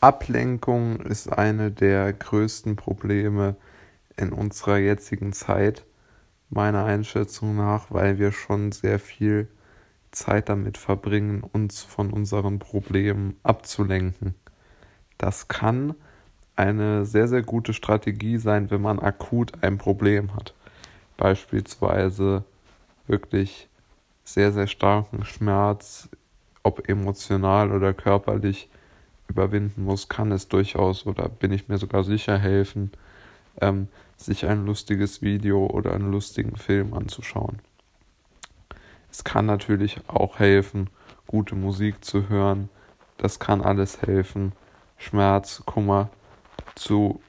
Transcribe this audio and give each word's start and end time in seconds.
Ablenkung 0.00 1.00
ist 1.00 1.30
eine 1.30 1.70
der 1.70 2.10
größten 2.14 2.74
Probleme 2.74 3.56
in 4.16 4.32
unserer 4.32 4.78
jetzigen 4.78 5.34
Zeit, 5.34 5.84
meiner 6.48 6.86
Einschätzung 6.86 7.54
nach, 7.54 7.90
weil 7.90 8.18
wir 8.18 8.32
schon 8.32 8.72
sehr 8.72 8.98
viel 8.98 9.48
Zeit 10.10 10.48
damit 10.48 10.78
verbringen, 10.78 11.42
uns 11.42 11.82
von 11.82 12.14
unseren 12.14 12.58
Problemen 12.58 13.36
abzulenken. 13.42 14.34
Das 15.18 15.48
kann 15.48 15.94
eine 16.56 17.04
sehr, 17.04 17.28
sehr 17.28 17.42
gute 17.42 17.74
Strategie 17.74 18.38
sein, 18.38 18.70
wenn 18.70 18.80
man 18.80 19.00
akut 19.00 19.62
ein 19.62 19.76
Problem 19.76 20.34
hat. 20.34 20.54
Beispielsweise 21.18 22.44
wirklich 23.06 23.68
sehr, 24.24 24.50
sehr 24.52 24.66
starken 24.66 25.26
Schmerz, 25.26 26.08
ob 26.62 26.88
emotional 26.88 27.70
oder 27.70 27.92
körperlich, 27.92 28.69
überwinden 29.30 29.84
muss, 29.84 30.08
kann 30.08 30.32
es 30.32 30.48
durchaus 30.48 31.06
oder 31.06 31.28
bin 31.28 31.52
ich 31.52 31.68
mir 31.68 31.78
sogar 31.78 32.04
sicher 32.04 32.36
helfen, 32.36 32.90
ähm, 33.60 33.88
sich 34.16 34.46
ein 34.46 34.66
lustiges 34.66 35.22
Video 35.22 35.66
oder 35.66 35.94
einen 35.94 36.10
lustigen 36.10 36.56
Film 36.56 36.92
anzuschauen. 36.92 37.60
Es 39.10 39.24
kann 39.24 39.46
natürlich 39.46 40.00
auch 40.08 40.38
helfen, 40.38 40.90
gute 41.26 41.54
Musik 41.54 42.04
zu 42.04 42.28
hören. 42.28 42.68
Das 43.16 43.38
kann 43.38 43.62
alles 43.62 44.02
helfen, 44.02 44.52
Schmerz, 44.98 45.62
Kummer 45.64 46.10
zu 46.74 47.20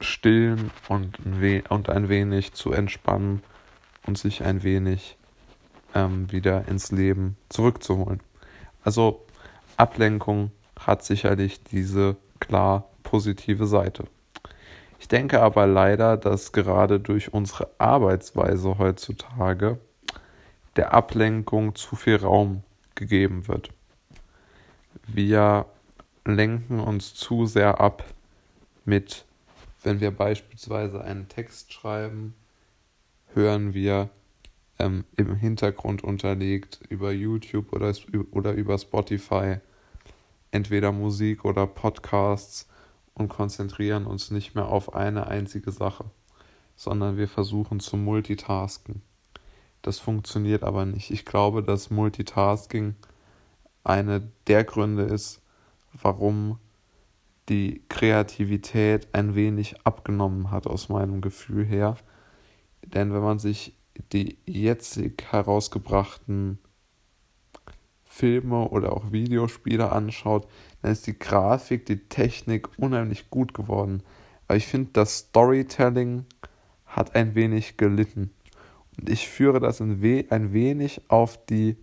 stillen 0.00 0.70
und 0.88 1.18
ein, 1.24 1.40
we 1.40 1.62
und 1.68 1.88
ein 1.88 2.08
wenig 2.08 2.52
zu 2.52 2.72
entspannen 2.72 3.42
und 4.06 4.18
sich 4.18 4.44
ein 4.44 4.62
wenig 4.62 5.16
ähm, 5.94 6.30
wieder 6.30 6.68
ins 6.68 6.92
Leben 6.92 7.36
zurückzuholen. 7.48 8.20
Also 8.84 9.24
Ablenkung 9.76 10.52
hat 10.78 11.04
sicherlich 11.04 11.62
diese 11.64 12.16
klar 12.40 12.88
positive 13.02 13.66
Seite. 13.66 14.04
Ich 14.98 15.08
denke 15.08 15.40
aber 15.40 15.66
leider, 15.66 16.16
dass 16.16 16.52
gerade 16.52 16.98
durch 17.00 17.32
unsere 17.32 17.70
Arbeitsweise 17.78 18.78
heutzutage 18.78 19.78
der 20.76 20.92
Ablenkung 20.92 21.74
zu 21.74 21.96
viel 21.96 22.16
Raum 22.16 22.62
gegeben 22.94 23.48
wird. 23.48 23.70
Wir 25.06 25.66
lenken 26.24 26.80
uns 26.80 27.14
zu 27.14 27.46
sehr 27.46 27.80
ab 27.80 28.04
mit, 28.84 29.24
wenn 29.82 30.00
wir 30.00 30.10
beispielsweise 30.10 31.02
einen 31.02 31.28
Text 31.28 31.72
schreiben, 31.72 32.34
hören 33.34 33.74
wir 33.74 34.08
ähm, 34.78 35.04
im 35.16 35.36
Hintergrund 35.36 36.02
unterlegt 36.02 36.80
über 36.88 37.12
YouTube 37.12 37.72
oder, 37.72 37.94
oder 38.32 38.52
über 38.52 38.78
Spotify 38.78 39.58
entweder 40.56 40.90
Musik 40.90 41.44
oder 41.44 41.66
Podcasts 41.66 42.66
und 43.12 43.28
konzentrieren 43.28 44.06
uns 44.06 44.30
nicht 44.30 44.54
mehr 44.54 44.68
auf 44.68 44.94
eine 44.94 45.26
einzige 45.26 45.70
Sache, 45.70 46.06
sondern 46.76 47.18
wir 47.18 47.28
versuchen 47.28 47.78
zu 47.78 47.98
multitasken. 47.98 49.02
Das 49.82 49.98
funktioniert 49.98 50.64
aber 50.64 50.86
nicht. 50.86 51.10
Ich 51.10 51.26
glaube, 51.26 51.62
dass 51.62 51.90
Multitasking 51.90 52.96
eine 53.84 54.32
der 54.46 54.64
Gründe 54.64 55.02
ist, 55.02 55.42
warum 55.92 56.58
die 57.50 57.82
Kreativität 57.90 59.08
ein 59.12 59.34
wenig 59.34 59.84
abgenommen 59.84 60.50
hat 60.50 60.66
aus 60.66 60.88
meinem 60.88 61.20
Gefühl 61.20 61.66
her. 61.66 61.98
Denn 62.82 63.12
wenn 63.12 63.22
man 63.22 63.38
sich 63.38 63.76
die 64.10 64.38
jetzig 64.46 65.22
herausgebrachten 65.30 66.58
Filme 68.16 68.68
oder 68.70 68.94
auch 68.94 69.12
Videospiele 69.12 69.92
anschaut, 69.92 70.48
dann 70.80 70.92
ist 70.92 71.06
die 71.06 71.18
Grafik, 71.18 71.84
die 71.84 72.08
Technik 72.08 72.68
unheimlich 72.78 73.28
gut 73.28 73.52
geworden. 73.52 74.02
Aber 74.48 74.56
ich 74.56 74.66
finde, 74.66 74.90
das 74.94 75.18
Storytelling 75.18 76.24
hat 76.86 77.14
ein 77.14 77.34
wenig 77.34 77.76
gelitten. 77.76 78.30
Und 78.96 79.10
ich 79.10 79.28
führe 79.28 79.60
das 79.60 79.80
we 79.80 80.24
ein 80.30 80.54
wenig 80.54 81.02
auf 81.08 81.44
die, 81.44 81.76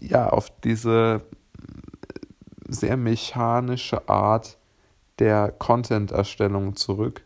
ja, 0.00 0.28
auf 0.28 0.52
diese 0.60 1.22
sehr 2.68 2.96
mechanische 2.96 4.08
Art 4.08 4.56
der 5.18 5.50
Content-Erstellung 5.50 6.76
zurück, 6.76 7.24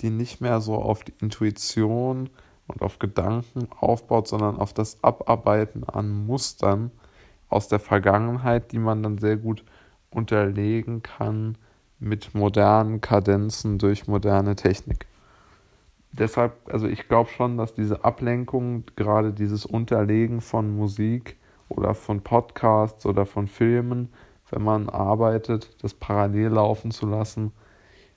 die 0.00 0.10
nicht 0.10 0.42
mehr 0.42 0.60
so 0.60 0.74
auf 0.74 1.04
die 1.04 1.14
Intuition 1.22 2.28
und 2.70 2.82
auf 2.82 2.98
Gedanken 2.98 3.68
aufbaut, 3.78 4.28
sondern 4.28 4.56
auf 4.56 4.72
das 4.72 5.02
Abarbeiten 5.02 5.84
an 5.84 6.26
Mustern 6.26 6.90
aus 7.48 7.68
der 7.68 7.80
Vergangenheit, 7.80 8.72
die 8.72 8.78
man 8.78 9.02
dann 9.02 9.18
sehr 9.18 9.36
gut 9.36 9.64
unterlegen 10.10 11.02
kann 11.02 11.56
mit 11.98 12.34
modernen 12.34 13.00
Kadenzen 13.00 13.78
durch 13.78 14.06
moderne 14.06 14.56
Technik. 14.56 15.06
Deshalb, 16.12 16.54
also 16.72 16.88
ich 16.88 17.06
glaube 17.08 17.30
schon, 17.30 17.56
dass 17.56 17.74
diese 17.74 18.04
Ablenkung, 18.04 18.84
gerade 18.96 19.32
dieses 19.32 19.64
Unterlegen 19.66 20.40
von 20.40 20.74
Musik 20.74 21.36
oder 21.68 21.94
von 21.94 22.22
Podcasts 22.22 23.06
oder 23.06 23.26
von 23.26 23.46
Filmen, 23.46 24.08
wenn 24.50 24.62
man 24.62 24.88
arbeitet, 24.88 25.70
das 25.82 25.94
parallel 25.94 26.48
laufen 26.48 26.90
zu 26.90 27.06
lassen, 27.06 27.52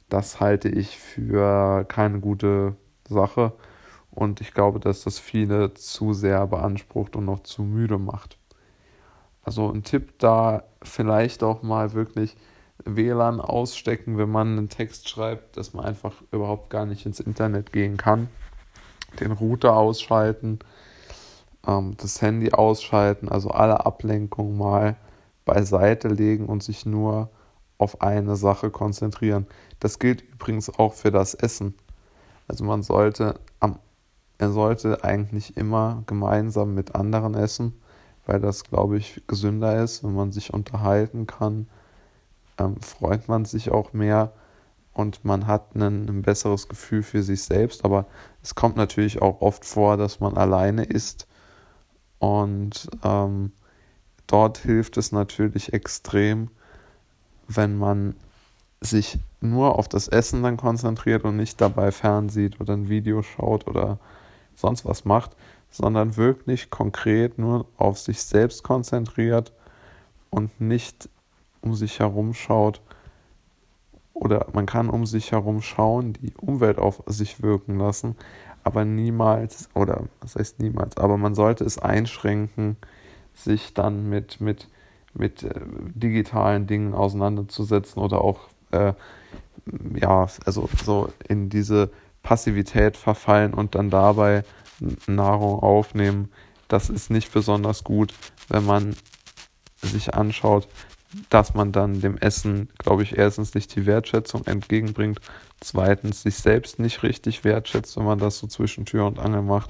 das 0.09 0.40
halte 0.40 0.70
ich 0.70 0.97
für 0.97 1.85
keine 1.85 2.20
gute 2.20 2.75
Sache 3.08 3.53
und 4.16 4.41
ich 4.41 4.53
glaube, 4.53 4.79
dass 4.79 5.03
das 5.03 5.19
viele 5.19 5.74
zu 5.74 6.13
sehr 6.13 6.46
beansprucht 6.47 7.16
und 7.16 7.25
noch 7.25 7.41
zu 7.41 7.63
müde 7.63 7.97
macht. 7.97 8.38
Also 9.44 9.69
ein 9.72 9.84
Tipp 9.84 10.19
da 10.19 10.63
vielleicht 10.81 11.44
auch 11.44 11.63
mal 11.63 11.94
wirklich 11.94 12.38
WLAN 12.85 13.41
ausstecken, 13.41 14.18
wenn 14.18 14.29
man 14.29 14.57
einen 14.57 14.69
Text 14.69 15.09
schreibt, 15.09 15.57
dass 15.57 15.73
man 15.73 15.85
einfach 15.85 16.13
überhaupt 16.31 16.69
gar 16.69 16.85
nicht 16.85 17.06
ins 17.06 17.19
Internet 17.19 17.73
gehen 17.73 17.97
kann. 17.97 18.29
Den 19.19 19.31
Router 19.31 19.75
ausschalten, 19.75 20.59
ähm, 21.68 21.96
das 21.97 22.22
Handy 22.22 22.52
ausschalten, 22.52 23.29
also 23.29 23.50
alle 23.50 23.85
Ablenkungen 23.85 24.57
mal 24.57 24.96
beiseite 25.46 26.07
legen 26.07 26.46
und 26.47 26.63
sich 26.63 26.85
nur 26.85 27.29
auf 27.78 28.02
eine 28.02 28.35
Sache 28.35 28.69
konzentrieren. 28.69 29.47
Das 29.79 30.00
gilt 30.00 30.22
übrigens 30.22 30.69
auch 30.69 30.94
für 30.94 31.12
das 31.12 31.34
Essen. 31.34 31.75
Also 32.47 32.63
man 32.63 32.81
sollte 32.84 33.40
am 33.59 33.79
er 34.43 34.51
sollte 34.51 35.05
eigentlich 35.05 35.55
immer 35.55 36.03
gemeinsam 36.05 36.75
mit 36.75 36.95
anderen 36.95 37.33
essen, 37.33 37.73
weil 38.25 38.41
das, 38.41 38.65
glaube 38.65 38.97
ich, 38.97 39.23
gesünder 39.25 39.81
ist. 39.81 40.03
Wenn 40.03 40.13
man 40.13 40.33
sich 40.33 40.53
unterhalten 40.53 41.27
kann, 41.27 41.67
ähm, 42.57 42.75
freut 42.81 43.29
man 43.29 43.45
sich 43.45 43.71
auch 43.71 43.93
mehr 43.93 44.33
und 44.93 45.23
man 45.23 45.47
hat 45.47 45.75
ein, 45.75 46.09
ein 46.09 46.21
besseres 46.23 46.67
Gefühl 46.67 47.03
für 47.03 47.23
sich 47.23 47.43
selbst. 47.43 47.85
Aber 47.85 48.05
es 48.41 48.53
kommt 48.53 48.75
natürlich 48.75 49.21
auch 49.21 49.39
oft 49.39 49.63
vor, 49.63 49.95
dass 49.95 50.19
man 50.19 50.35
alleine 50.35 50.83
isst 50.83 51.25
und 52.19 52.89
ähm, 53.05 53.53
dort 54.27 54.57
hilft 54.57 54.97
es 54.97 55.13
natürlich 55.13 55.71
extrem, 55.71 56.49
wenn 57.47 57.77
man 57.77 58.17
sich 58.81 59.19
nur 59.39 59.79
auf 59.79 59.87
das 59.87 60.09
Essen 60.09 60.43
dann 60.43 60.57
konzentriert 60.57 61.23
und 61.23 61.37
nicht 61.37 61.61
dabei 61.61 61.93
fernsieht 61.93 62.59
oder 62.59 62.73
ein 62.73 62.89
Video 62.89 63.21
schaut 63.21 63.67
oder 63.67 63.99
sonst 64.56 64.86
was 64.86 65.06
macht, 65.06 65.36
sondern 65.69 66.18
wirklich 66.18 66.69
konkret 66.69 67.40
nur 67.40 67.66
auf 67.78 67.97
sich 67.97 68.22
selbst 68.22 68.64
konzentriert 68.64 69.53
und 70.30 70.62
nicht 70.62 71.09
um 71.62 71.74
sich 71.74 72.00
herum 72.00 72.34
schaut. 72.34 72.81
Oder 74.14 74.47
man 74.53 74.68
kann 74.68 74.90
um 74.90 75.06
sich 75.06 75.31
herum 75.31 75.62
schauen, 75.62 76.14
die 76.14 76.34
Umwelt 76.38 76.78
auf 76.78 77.02
sich 77.08 77.41
wirken 77.41 77.80
lassen, 77.80 78.16
aber 78.64 78.86
niemals, 78.86 79.69
oder 79.74 80.03
was 80.22 80.36
heißt 80.36 80.59
niemals, 80.59 80.97
aber 80.97 81.18
man 81.18 81.34
sollte 81.35 81.64
es 81.64 81.80
einschränken, 81.80 82.78
sich 83.34 83.74
dann 83.74 84.09
mit, 84.09 84.40
mit, 84.40 84.70
mit 85.14 85.44
äh, 85.44 85.59
digitalen 85.96 86.67
Dingen 86.67 86.94
auseinanderzusetzen 86.94 88.02
oder 88.02 88.22
auch, 88.22 88.41
äh, 88.72 88.94
ja, 89.96 90.28
also 90.46 90.70
so 90.84 91.09
in 91.28 91.49
diese 91.49 91.91
Passivität 92.34 92.97
verfallen 92.97 93.53
und 93.53 93.76
dann 93.76 93.91
dabei 93.91 94.44
Nahrung 95.06 95.59
aufnehmen. 95.59 96.32
Das 96.68 96.90
ist 96.90 97.12
nicht 97.12 97.32
besonders 97.32 97.84
gut, 97.84 98.12
wenn 98.50 98.66
man 98.66 98.96
sich 99.84 100.16
anschaut, 100.16 100.68
dass 101.30 101.53
man 101.53 101.72
dann 101.72 102.02
dem 102.02 102.18
Essen, 102.18 102.70
glaube 102.80 103.03
ich, 103.03 103.20
erstens 103.20 103.53
nicht 103.53 103.76
die 103.76 103.85
Wertschätzung 103.85 104.47
entgegenbringt, 104.47 105.20
zweitens 105.59 106.24
sich 106.24 106.38
selbst 106.38 106.80
nicht 106.80 107.03
richtig 107.03 107.44
wertschätzt, 107.44 107.97
wenn 107.97 108.06
man 108.06 108.18
das 108.18 108.40
so 108.40 108.47
zwischen 108.47 108.85
Tür 108.85 109.06
und 109.06 109.20
Angel 109.20 109.44
macht. 109.44 109.70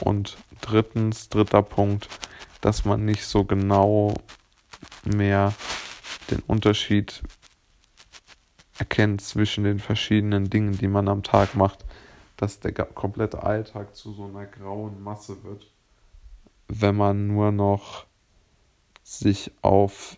Und 0.00 0.38
drittens, 0.60 1.28
dritter 1.28 1.62
Punkt, 1.62 2.08
dass 2.62 2.84
man 2.84 3.04
nicht 3.04 3.24
so 3.24 3.44
genau 3.44 4.14
mehr 5.04 5.54
den 6.32 6.40
Unterschied 6.48 7.22
erkennt 8.80 9.20
zwischen 9.20 9.64
den 9.64 9.78
verschiedenen 9.78 10.48
Dingen, 10.48 10.72
die 10.72 10.88
man 10.88 11.06
am 11.06 11.22
Tag 11.22 11.54
macht, 11.54 11.84
dass 12.38 12.60
der 12.60 12.72
komplette 12.72 13.42
Alltag 13.42 13.94
zu 13.94 14.12
so 14.12 14.24
einer 14.24 14.46
grauen 14.46 15.02
Masse 15.02 15.44
wird, 15.44 15.70
wenn 16.68 16.96
man 16.96 17.26
nur 17.26 17.52
noch 17.52 18.06
sich 19.02 19.52
auf 19.60 20.16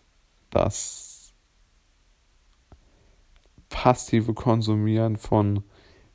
das 0.50 1.32
passive 3.68 4.32
Konsumieren 4.32 5.16
von 5.16 5.64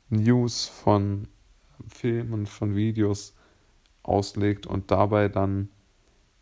News, 0.08 0.66
von 0.66 1.28
Filmen, 1.86 2.46
von 2.46 2.74
Videos 2.74 3.34
auslegt 4.02 4.66
und 4.66 4.90
dabei 4.90 5.28
dann 5.28 5.68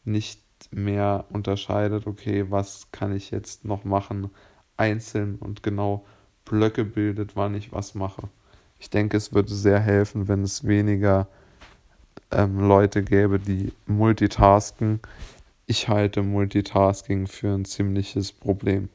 nicht 0.05 0.41
mehr 0.71 1.25
unterscheidet, 1.31 2.07
okay, 2.07 2.49
was 2.51 2.93
kann 2.93 3.15
ich 3.15 3.33
jetzt 3.33 3.65
noch 3.65 3.83
machen, 3.83 4.31
einzeln 4.77 5.37
und 5.37 5.63
genau 5.63 6.05
Blöcke 6.45 6.85
bildet, 6.85 7.37
wann 7.37 7.55
ich 7.55 7.73
was 7.73 7.95
mache. 7.95 8.29
Ich 8.79 8.91
denke, 8.91 9.17
es 9.17 9.33
würde 9.33 9.55
sehr 9.55 9.81
helfen, 9.81 10.29
wenn 10.29 10.43
es 10.43 10.67
weniger 10.67 11.29
ähm, 12.31 12.61
Leute 12.61 13.03
gäbe, 13.03 13.39
die 13.39 13.73
multitasken. 13.87 15.01
Ich 15.67 15.89
halte 15.89 16.23
Multitasking 16.23 17.27
für 17.27 17.55
ein 17.55 17.65
ziemliches 17.65 18.33
Problem. 18.33 18.89